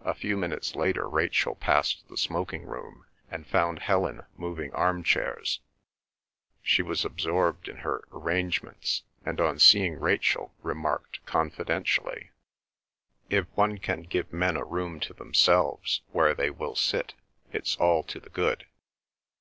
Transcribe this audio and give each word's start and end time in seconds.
A 0.00 0.14
few 0.14 0.36
minutes 0.36 0.74
later 0.74 1.08
Rachel 1.08 1.54
passed 1.54 2.08
the 2.08 2.16
smoking 2.16 2.64
room, 2.64 3.06
and 3.30 3.46
found 3.46 3.78
Helen 3.78 4.22
moving 4.36 4.72
arm 4.72 5.04
chairs. 5.04 5.60
She 6.60 6.82
was 6.82 7.04
absorbed 7.04 7.68
in 7.68 7.76
her 7.76 8.02
arrangements, 8.10 9.04
and 9.24 9.40
on 9.40 9.60
seeing 9.60 10.00
Rachel 10.00 10.52
remarked 10.64 11.24
confidentially: 11.24 12.32
"If 13.30 13.46
one 13.54 13.78
can 13.78 14.02
give 14.02 14.32
men 14.32 14.56
a 14.56 14.64
room 14.64 14.98
to 14.98 15.14
themselves 15.14 16.00
where 16.10 16.34
they 16.34 16.50
will 16.50 16.74
sit, 16.74 17.14
it's 17.52 17.76
all 17.76 18.02
to 18.02 18.18
the 18.18 18.30
good. 18.30 18.66